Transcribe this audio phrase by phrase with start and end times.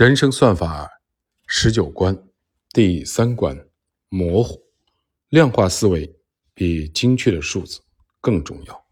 [0.00, 0.88] 人生算法
[1.46, 2.26] 十九关
[2.72, 3.68] 第三关
[4.08, 4.62] 模糊，
[5.28, 6.16] 量化思维
[6.54, 7.82] 比精确的数字
[8.18, 8.86] 更重要。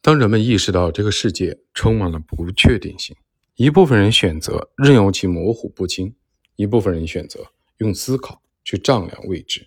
[0.00, 3.16] 当人们意识到这个世界充满了不确定性，
[3.56, 6.14] 一部分人选择任由其模糊不清，
[6.54, 7.44] 一部分人选择
[7.78, 9.66] 用思考去丈量未知。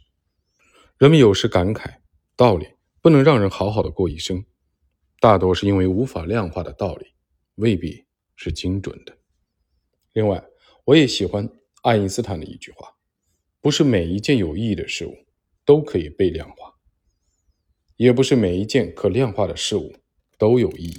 [0.98, 1.96] 人们有时感慨，
[2.38, 2.66] 道理
[3.02, 4.46] 不能让人好好的过一生，
[5.20, 7.08] 大多是因为无法量化的道理
[7.56, 8.06] 未必
[8.38, 9.19] 是精准的。
[10.14, 10.44] 另外，
[10.86, 11.50] 我也喜欢
[11.84, 12.96] 爱因斯坦的一句话
[13.62, 15.16] ：“不是每一件有意义的事物
[15.64, 16.74] 都可以被量化，
[17.96, 19.96] 也不是每一件可量化的事物
[20.38, 20.98] 都有意义。”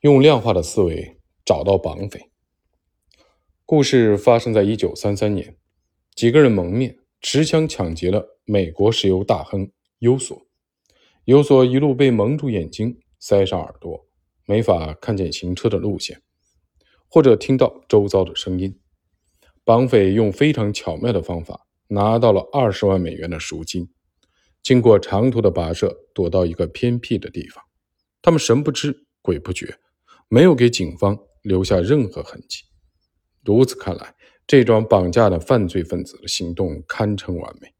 [0.00, 2.30] 用量化的思维找到绑匪。
[3.64, 5.56] 故事发生在一九三三年，
[6.14, 10.46] 几个人蒙面持枪抢劫了美国石油大亨优索。
[11.24, 14.05] 优索一路被蒙住眼睛，塞上耳朵。
[14.46, 16.22] 没法看见行车的路线，
[17.08, 18.80] 或者听到周遭的声音。
[19.64, 23.88] 绑匪用非常巧妙的方法拿到了二十万美元的赎金。
[24.62, 27.62] 经过长途的跋涉，躲到一个偏僻的地方。
[28.22, 29.76] 他们神不知鬼不觉，
[30.28, 32.64] 没有给警方留下任何痕迹。
[33.44, 34.14] 如此看来，
[34.46, 37.72] 这桩绑架的犯罪分子的行动堪称完美。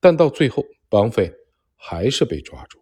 [0.00, 1.32] 但到最后，绑匪
[1.76, 2.78] 还是被抓住。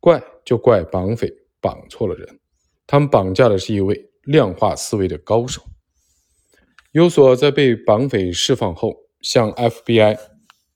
[0.00, 1.32] 怪就怪绑匪。
[1.62, 2.40] 绑错了人，
[2.86, 5.62] 他们绑架的是一位量化思维的高手。
[6.90, 10.18] 有所在被绑匪释放后，向 FBI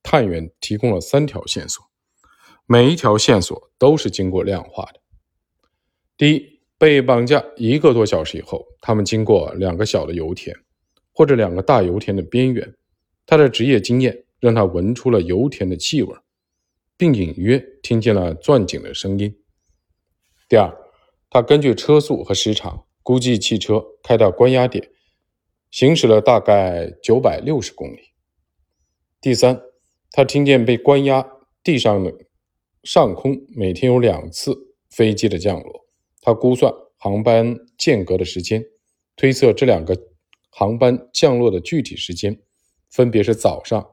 [0.02, 1.84] 探员提供了三条线索，
[2.64, 5.00] 每一条线索都是经过量化的。
[6.16, 10.56] 第一，被绑架一个多小时以后，他们经过两个小的油田，
[11.12, 12.74] 或者两个大油田的边缘。
[13.26, 16.14] 他的职业经验让他闻出了油田的气味，
[16.96, 19.36] 并隐约听见了钻井的声音。
[20.48, 20.72] 第二，
[21.28, 24.88] 他根据车速和时长估计汽车开到关押点，
[25.72, 27.98] 行驶了大概九百六十公里。
[29.20, 29.60] 第三，
[30.12, 31.26] 他听见被关押
[31.64, 32.14] 地上的
[32.84, 34.56] 上空每天有两次
[34.88, 35.84] 飞机的降落，
[36.20, 38.64] 他估算航班间隔的时间，
[39.16, 40.00] 推测这两个
[40.50, 42.40] 航班降落的具体时间
[42.88, 43.84] 分别是早上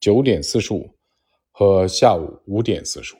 [0.00, 0.96] 九点四十五
[1.52, 3.18] 和下午五点四十五。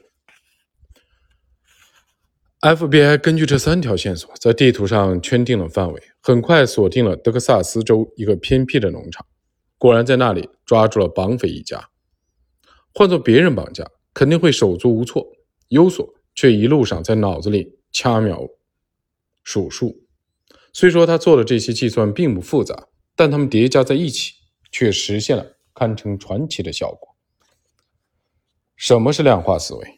[2.61, 9.25] FBI 根据这三条线索，在地图上圈定了范围，很快锁定了德克萨斯州一个偏僻的农场。
[9.79, 11.91] 果然，在那里抓住了绑匪一家。
[12.93, 15.25] 换做别人绑架，肯定会手足无措。
[15.69, 16.05] 优索
[16.35, 18.43] 却一路上在脑子里掐秒
[19.45, 20.09] 数数。
[20.73, 24.33] 虽说他做的这些计算并不复杂，但他们叠加在一起，
[24.73, 27.15] 却实现了堪称传奇的效果。
[28.75, 29.98] 什么是量化思维？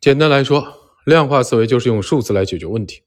[0.00, 0.66] 简单来说，
[1.04, 3.02] 量化思维就是用数字来解决问题。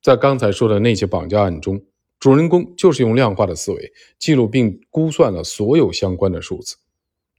[0.00, 1.84] 在刚才说的那起绑架案中，
[2.18, 6.76] 主人公就是用量化的思维记录并估算了所有相关的数字，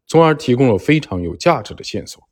[0.06, 2.22] 从而提供了非常有价值的线索。《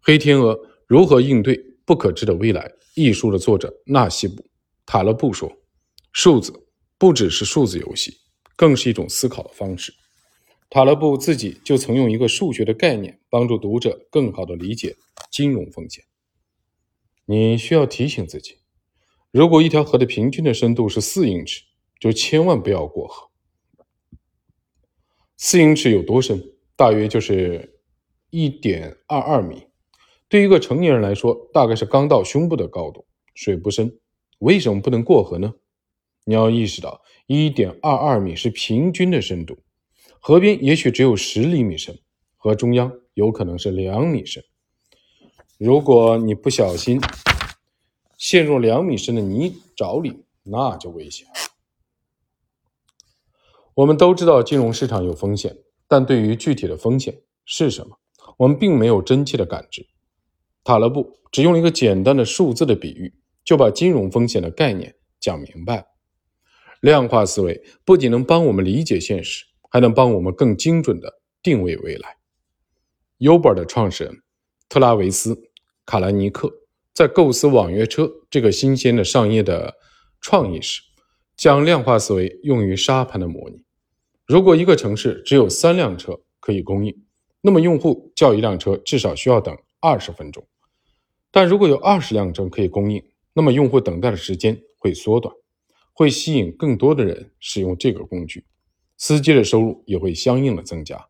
[0.00, 4.42] 黑天鹅：如何应对不可知的未来》一书的作者纳西布·
[4.86, 5.52] 塔勒布说
[6.12, 6.54] ：“数字
[6.96, 8.16] 不只是数字游戏，
[8.56, 9.92] 更是一种思考的方式。”
[10.74, 14.96] 塔勒布自己就曾用一个数学的概念帮助读者更好地理解
[15.30, 16.02] 金融风险。
[17.26, 18.56] 你需要提醒自己，
[19.30, 21.64] 如果一条河的平均的深度是四英尺，
[22.00, 23.28] 就千万不要过河。
[25.36, 26.42] 四英尺有多深？
[26.74, 27.78] 大约就是
[28.30, 29.66] 一点二二米。
[30.26, 33.04] 对于一个成年人来说，大概是刚到胸部的高度。
[33.34, 33.98] 水不深，
[34.38, 35.52] 为什么不能过河呢？
[36.24, 39.58] 你要意识到，一点二二米是平均的深度。
[40.24, 41.98] 河边也许只有十厘米深，
[42.36, 44.40] 河中央有可能是两米深。
[45.58, 47.00] 如果你不小心
[48.16, 51.32] 陷入两米深的泥沼里，那就危险了。
[53.74, 55.56] 我们都知道金融市场有风险，
[55.88, 57.98] 但对于具体的风险是什么，
[58.36, 59.84] 我们并没有真切的感知。
[60.62, 63.12] 塔勒布只用一个简单的数字的比喻，
[63.44, 65.84] 就把金融风险的概念讲明白。
[66.80, 69.46] 量化思维不仅能帮我们理解现实。
[69.72, 72.18] 还能帮我们更精准地定位未来。
[73.20, 74.22] Uber 的创始人
[74.68, 75.34] 特拉维斯·
[75.86, 76.52] 卡兰尼克
[76.92, 79.76] 在构思网约车这个新鲜的商业的
[80.20, 80.82] 创意时，
[81.38, 83.64] 将量化思维用于沙盘的模拟。
[84.26, 86.94] 如果一个城市只有三辆车可以供应，
[87.40, 90.46] 那么用户叫一辆车至少需要等二十分钟。
[91.30, 93.02] 但如果有二十辆车可以供应，
[93.32, 95.34] 那么用户等待的时间会缩短，
[95.94, 98.44] 会吸引更多的人使用这个工具。
[99.04, 101.08] 司机的收入也会相应的增加。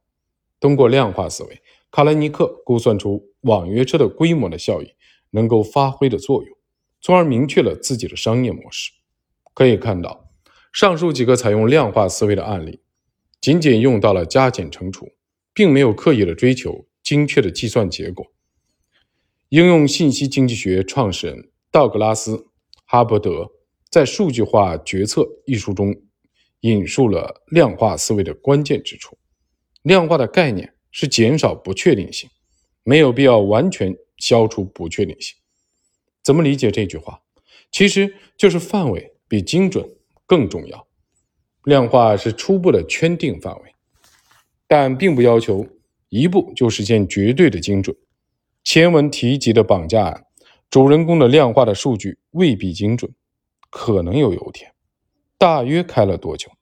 [0.59, 1.61] 通过量化思维，
[1.91, 4.95] 卡莱尼克估算出网约车的规模的效益
[5.33, 6.57] 能够发挥的作用，
[7.03, 8.93] 从而明确了自己的商业模式。
[9.53, 10.31] 可以看到，
[10.73, 12.81] 上述几个采用量化思维的案例，
[13.43, 15.13] 仅仅用到了加减乘除，
[15.53, 18.25] 并没有刻意的追求精确的计算结果。
[19.51, 22.37] 应用信息经济学创始人道格拉斯·
[22.87, 23.51] 哈伯德
[23.91, 25.95] 在《数据化决策》一书中
[26.63, 29.17] 引述了量化思维的关键之处：
[29.83, 32.29] 量化的概念是减少不确定性。
[32.85, 35.37] 没有必要完全消除不确定性。
[36.21, 37.21] 怎么理解这句话？
[37.71, 39.89] 其实就是范围比精准
[40.27, 40.89] 更重要。
[41.63, 43.73] 量化是初步的圈定范围，
[44.67, 45.65] 但并不要求
[46.09, 47.97] 一步就实现绝对的精准。
[48.65, 50.27] 前文提及的绑架案，
[50.69, 53.15] 主人公的量化的数据未必精准，
[53.71, 54.73] 可能有油田，
[55.43, 56.53] 大约开了多久，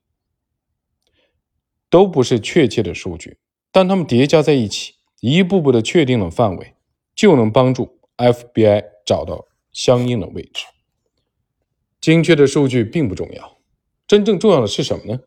[1.90, 3.36] 都不是确切的数据，
[3.70, 4.94] 但它们叠加在一起。
[5.20, 6.74] 一步步的确定了范围，
[7.14, 10.64] 就能帮助 FBI 找到相应的位置。
[12.00, 13.58] 精确的数据并不重要，
[14.06, 15.20] 真正重要的是什么呢？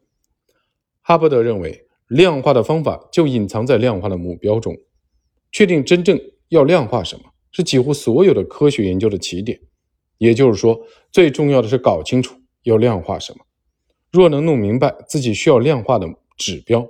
[1.03, 4.75] 哈伯德认为，量化的方法就隐藏在量化的目标中。
[5.51, 6.19] 确定真正
[6.49, 9.59] 要量化什么，是几乎所有的科学研究的起点。
[10.17, 13.45] 也就是说，最重要的是搞清楚要量化什么。
[14.11, 16.07] 若能弄明白自己需要量化的
[16.37, 16.87] 指标。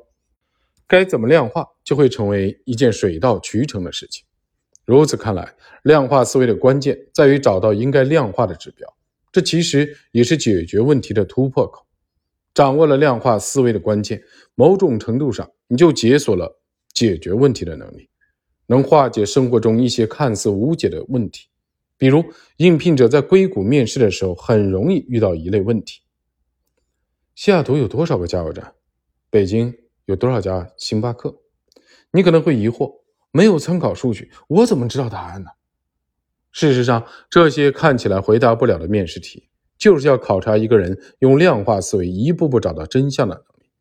[0.85, 4.23] 该怎么量化，就会成为一件水到渠成的事情。
[4.85, 8.93] 如此看来，量化思维的关键在于找到应该量化的指标，
[9.31, 11.85] 这其实也是解决问题的突破口。
[12.53, 14.21] 掌握了量化思维的关键，
[14.53, 16.59] 某种程度上，你就解锁了
[16.93, 18.09] 解决问题的能力，
[18.67, 21.47] 能化解生活中一些看似无解的问题。
[22.03, 22.21] 比如，
[22.57, 26.01] 应聘者在硅谷面试的时候，很容易遇到一类问题：
[27.33, 28.73] 西雅图有多少个加油站？
[29.29, 29.73] 北京？
[30.03, 31.33] 有多少家星巴克？
[32.11, 32.99] 你可能会疑惑，
[33.31, 35.51] 没有参考数据，我怎么知道答案呢？
[36.51, 39.47] 事实上，这些看起来回答不了的面试题，
[39.77, 43.71] 就是要考察一个人用量化思维一步步找到真相的能力。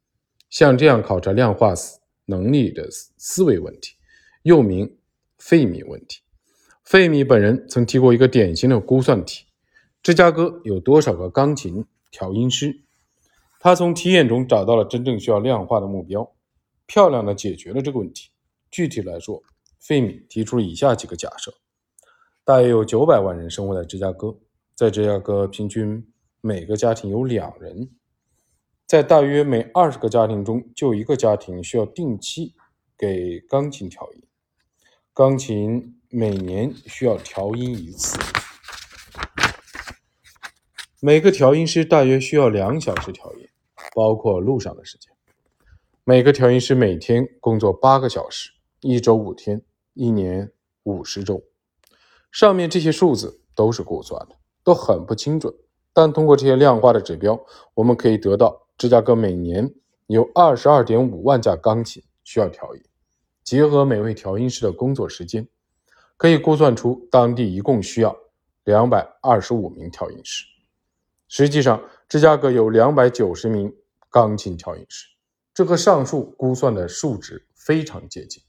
[0.48, 2.88] 像这样考察量化思能力的
[3.19, 3.96] 思维问题，
[4.44, 4.96] 又名
[5.38, 6.20] 费米问题。
[6.84, 9.46] 费米本人曾提过一个典型的估算题：
[10.02, 12.82] 芝加哥有多少个钢琴调音师？
[13.61, 16.34] 他从题眼中找到了真正需要量化的目标，
[16.87, 18.31] 漂亮的解决了这个问题。
[18.70, 19.43] 具体来说，
[19.79, 21.55] 费米提出了以下几个假设：
[22.44, 24.37] 大约有九百万人生活在芝加哥，
[24.75, 26.05] 在芝加哥平均
[26.40, 27.90] 每个家庭有两人，
[28.87, 32.55] 在大约每二十个家庭中就一个家庭需要定期
[32.99, 34.23] 给钢琴调音，
[35.14, 38.19] 钢琴每年需要调音一次。
[41.00, 43.49] 每个调音师大约需要两小时调音。
[43.94, 45.12] 包括路上的时间，
[46.05, 48.50] 每个调音师每天工作八个小时，
[48.81, 49.61] 一周五天，
[49.93, 50.50] 一年
[50.85, 51.43] 五十周。
[52.31, 55.53] 上面这些数字都是估算的，都很不精准。
[55.93, 57.38] 但通过这些量化的指标，
[57.75, 59.75] 我们可以得到芝加哥每年
[60.06, 62.82] 有二十二点五万架钢琴需要调音。
[63.43, 65.47] 结合每位调音师的工作时间，
[66.22, 68.16] 可以估算出当地一共需要
[68.62, 70.44] 两百二十五名调音师。
[71.26, 73.74] 实际上，芝加哥有两百九十名。
[74.08, 75.06] 钢琴调音师，
[75.52, 78.40] 这和上述估算的数值非常接近。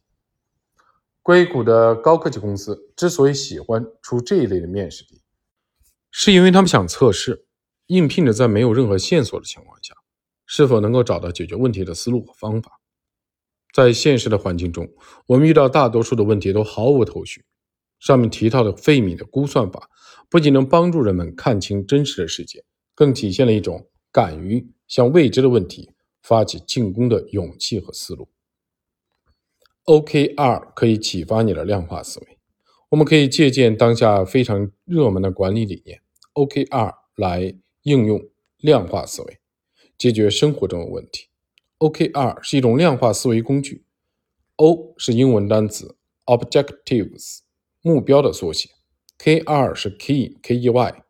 [1.23, 5.23] 硅谷的高科技公司之所以喜欢出这一类的面试题，
[6.11, 7.47] 是因为他们想测试
[7.87, 9.95] 应聘者在没有任何线索的情况下，
[10.45, 12.79] 是否能够找到解决问题的思路和方法。
[13.73, 14.87] 在现实的环境中，
[15.25, 17.43] 我们遇到大多数的问题都毫无头绪。
[18.03, 19.89] 上面提到的费米的估算法，
[20.29, 24.67] 不仅能帮助人们看清真实的世界，更体现了一种敢于。
[24.85, 25.89] 向未知的问题
[26.21, 28.27] 发起进攻的勇气和思路。
[29.85, 32.37] OKR 可以启发你的量化思维。
[32.89, 36.01] 我们可以借鉴当下非常热门的管理理念
[36.33, 39.39] OKR 来应用量化思维，
[39.97, 41.29] 解决生活中的问题。
[41.79, 43.85] OKR 是一种量化思维工具。
[44.57, 45.95] O 是英文单词
[46.25, 47.39] Objectives，
[47.83, 48.69] 目标的缩写。
[49.19, 51.03] KR 是 Key K E Y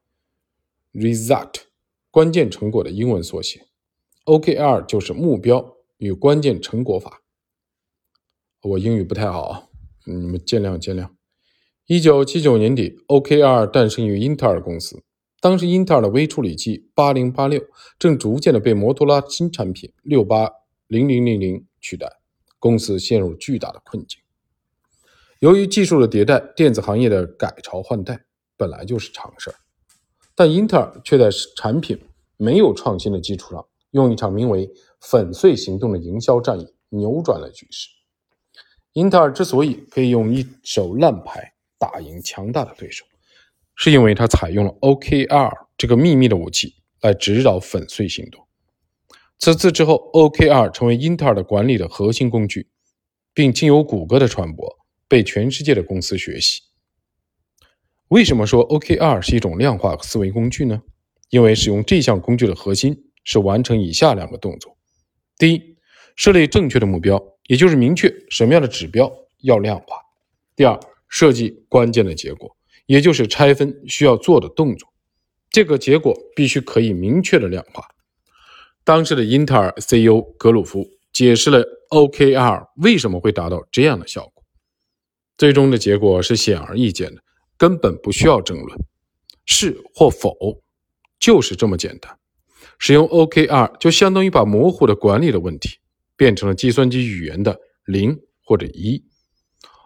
[0.94, 1.54] Result，
[2.12, 3.68] 关键成果的英文缩写。
[4.26, 7.22] OKR 就是目标与关键成果法。
[8.62, 9.70] 我英语不太好啊，
[10.06, 11.10] 你们见谅见谅。
[11.86, 15.04] 一九七九年底，OKR 诞生于英特尔公司。
[15.40, 17.62] 当时，英特尔的微处理器八零八六
[18.00, 20.50] 正逐渐的被摩托罗拉新产品六八
[20.88, 22.08] 零零零零取代，
[22.58, 24.23] 公司陷入巨大的困境。
[25.44, 28.18] 由于技术的迭代，电子行业的改朝换代
[28.56, 29.56] 本来就是常事儿，
[30.34, 32.00] 但英特尔却在产品
[32.38, 33.66] 没有创新的基础上。
[33.92, 34.72] 用一场名为
[35.04, 37.90] “粉碎行动”的营销战役扭转了局势。
[38.94, 43.04] 英特尔之所以可以用一手烂牌打赢强大的对手，
[43.76, 48.42] 是因为它采用了 OKR 这个秘密的武器来指导粉碎行动。
[49.40, 52.70] 此次之后，OKR 成为英特尔的管理的核心工具，
[53.34, 54.74] 并经由谷歌的传播，
[55.14, 56.64] 被全世界的公司学习。
[58.08, 60.82] 为什么说 OKR 是一种量化思维工具呢？
[61.30, 64.76] 因为使用这项工具的核心是完成以下两个动作：
[65.38, 65.78] 第一，
[66.16, 69.98] 设立正确的目标，也就是明确什么样的指标要量化；
[70.56, 74.92] 第二，设计关键的结果，也就是拆分需要做的动作。
[75.52, 77.88] 这个结果必须可以明确的量化。
[78.84, 84.33] 当时的英特尔 CEO 格鲁夫解释了 OKR 为什么会达到这样的效果，
[85.38, 87.22] 最终的结果是显而易见的。
[87.56, 88.78] 根本不需要争论，
[89.46, 90.62] 是或否，
[91.20, 92.18] 就是这么简单。
[92.80, 95.78] 使用 OKR 就相当于把模糊的管理的问题
[96.18, 99.02] 变成了计算机语言的零或者一。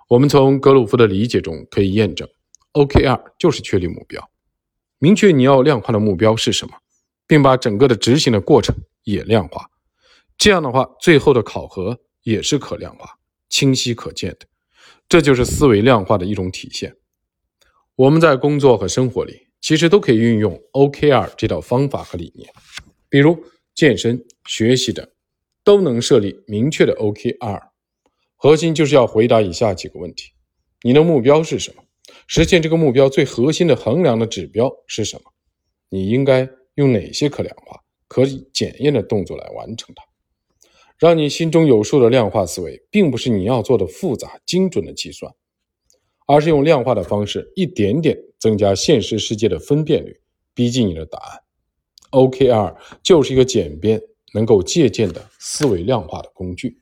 [0.07, 2.27] 我们从格鲁夫的理解中可以验证
[2.73, 4.27] ，OKR 就是确立目标，
[4.97, 6.73] 明确你要量化的目标是什么，
[7.27, 9.69] 并把整个的执行的过程也量化。
[10.37, 14.47] 这样的话，最后的考核也是可量化、清晰可见的。
[15.09, 16.95] 这就是思维量化的一种体现。
[17.95, 22.51] 我们在工作和生活里，其实都可以运用 OKR 这套方法和理念，
[23.09, 23.41] 比如
[23.73, 25.07] 健身、学习等，
[25.63, 27.61] 都能设立明确的 OKR。
[28.35, 30.31] 核心就是要回答以下几个问题：
[30.83, 31.83] 你的目标是什么？
[32.27, 35.33] 实现这个目标最核心的衡量的指标是什么？
[35.89, 40.03] 你应该用哪些可量化、可以检验的动作来完成它？
[40.97, 45.33] 让你心中有数的量化思维，并不是你要做的复杂精准的计算。
[46.29, 50.19] 而是用量化的方式，一点点增加现实世界的分辨率，
[50.53, 51.41] 逼近你的答案。
[52.11, 54.01] OKR 就是一个简便、
[54.33, 56.81] 能够借鉴的思维量化的工具。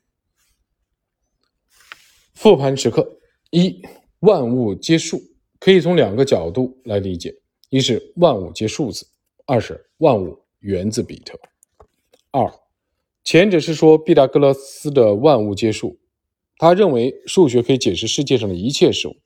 [2.34, 3.20] 复盘时刻
[3.50, 3.80] 一：
[4.18, 5.22] 万物皆数，
[5.60, 7.32] 可以从两个角度来理解：
[7.70, 9.06] 一是万物皆数字，
[9.46, 11.38] 二是万物源自比特。
[12.32, 12.52] 二，
[13.26, 15.98] 前者是说毕达哥拉斯的万物皆数，
[16.58, 19.16] 他认为数学可以解释世界上的一切事物。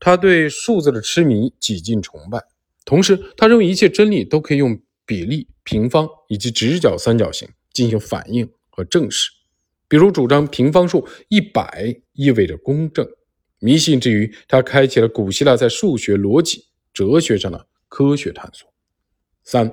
[0.00, 2.42] 他对数字的痴迷几近崇拜，
[2.84, 4.76] 同时他认为一切真理都可以用
[5.06, 9.30] 比例、平方以及直角三角形进行反应和证实。
[9.86, 13.06] 比如主张平方数一百意味着公正，
[13.60, 18.68] 迷信之余，他开启了古希腊在数学、逻辑、哲学上的科学探索。
[19.44, 19.72] 三，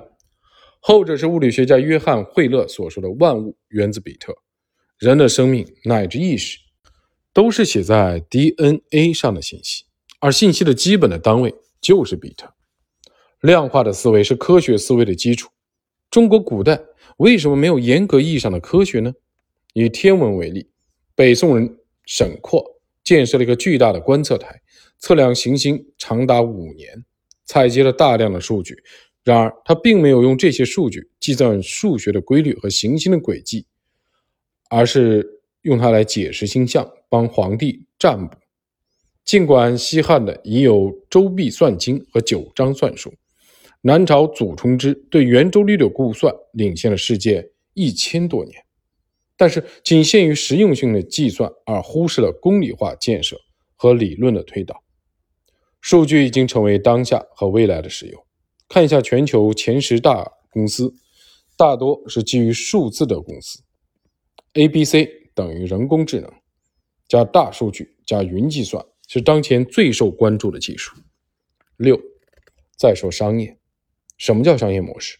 [0.86, 4.36] 后者是物理学家约翰惠勒所说的“万物源自比特”，
[5.00, 6.58] 人的生命乃至意识
[7.32, 9.86] 都是写在 DNA 上的信息。
[10.20, 12.52] 而信息的基本的单位就是比特。
[13.40, 15.48] 量化的思维是科学思维的基础。
[16.10, 16.78] 中国古代
[17.16, 19.14] 为什么没有严格意义上的科学呢？
[19.72, 20.68] 以天文为例，
[21.14, 22.62] 北宋人沈括
[23.02, 24.60] 建设了一个巨大的观测台，
[24.98, 27.06] 测量行星长达五年，
[27.46, 28.76] 采集了大量的数据。
[29.24, 33.66] 然而，他并没有用这些数据计算数学的规律和行星的轨迹，
[34.68, 38.36] 而是用它来解释星象，帮皇帝占卜。
[39.24, 43.08] 尽管西汉的已有《周髀算经》和《九章算术》，
[43.80, 48.62] 南朝祖冲之对圆周率的估算领先了世界一千多年，
[49.38, 53.38] 但是仅限于实用性的计算，而忽视了公理化建设
[53.74, 54.82] 和理论的推导。
[55.80, 58.26] 数据已经成为当下和未来的石油。
[58.68, 60.94] 看一下全球前十大公司，
[61.56, 63.62] 大多是基于数字的公司。
[64.54, 66.32] A、B、C 等于人工智能
[67.08, 68.84] 加大数据加云计算。
[69.06, 70.96] 是当前最受关注的技术。
[71.76, 72.00] 六，
[72.74, 73.58] 再说商业，
[74.16, 75.18] 什么叫商业模式？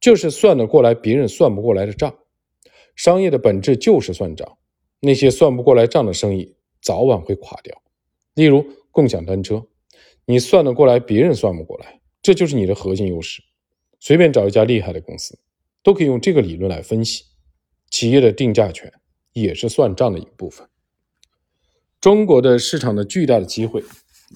[0.00, 2.12] 就是算得过来别人算不过来的账。
[2.96, 4.58] 商业的本质就是算账，
[4.98, 7.80] 那些算不过来账的生意早晚会垮掉。
[8.34, 9.64] 例如共享单车，
[10.26, 13.42] 你算得过来，别人算不过来，这就是你的核心优势。
[14.00, 15.38] 随便找一家厉害的公司，
[15.82, 17.26] 都可以用这个理论来分析。
[17.90, 18.90] 企业的定价权
[19.34, 20.66] 也是算账的一部分。
[22.00, 23.84] 中国的市场的巨大的机会，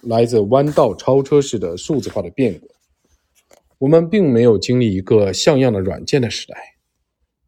[0.02, 2.68] 来自弯道超车式的数字化的变革。
[3.78, 6.76] 我们并没有经历一个像样的软件的时代。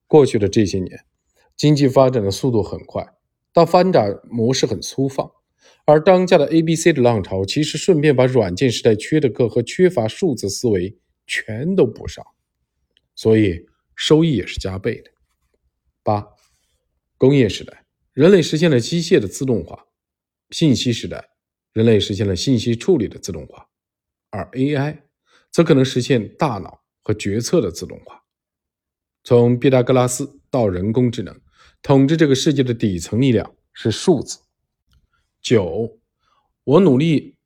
[0.06, 1.04] 过去的这些年，
[1.54, 3.06] 经济发展的速度很快，
[3.52, 5.30] 但发展模式很粗放。
[5.86, 10.96] 而当下的 A、B、C 的浪潮，其实顺便把软件时代缺的课和缺乏数字思维
[11.26, 12.24] 全都补上，
[13.14, 15.10] 所以收益也是加倍的。
[16.02, 16.26] 八，
[17.18, 19.86] 工业时代，人类实现了机械的自动化。
[20.50, 21.28] 信息时代，
[21.72, 23.68] 人类实现了信息处理的自动化，
[24.30, 25.02] 而 AI
[25.50, 28.24] 则可能实现大脑和决策的自动化。
[29.22, 31.40] 从毕达哥拉斯到人工智能，
[31.82, 34.38] 统治这个世界的底层力量是数字。
[35.40, 35.98] 九，
[36.64, 37.36] 我努力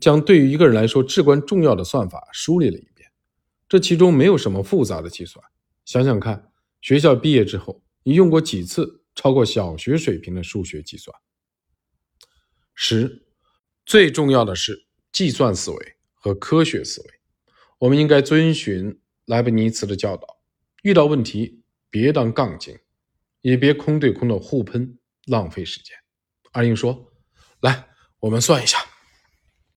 [0.00, 3.10] 将对于一个人来说至关重要的算法梳理了一遍。
[3.68, 5.44] 这其中没有什么复杂的计算。
[5.84, 11.14] 想想看，学校毕业之后，你用过几次超过小学水平的数学计算？
[12.74, 13.26] 十，
[13.84, 17.08] 最重要的是计算思维和科学思维。
[17.78, 20.26] 我们应该遵循莱布尼茨的教导，
[20.82, 22.78] 遇到问题别当杠精，
[23.40, 25.96] 也别空对空的互喷，浪费时间。
[26.52, 27.11] 阿英说
[27.62, 27.84] ：“来，
[28.20, 28.78] 我们算一下。”